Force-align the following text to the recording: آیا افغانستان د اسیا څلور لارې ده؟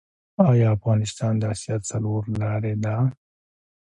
آیا 0.49 0.67
افغانستان 0.77 1.33
د 1.39 1.43
اسیا 1.53 1.77
څلور 1.89 2.21
لارې 2.41 2.73
ده؟ 2.83 2.95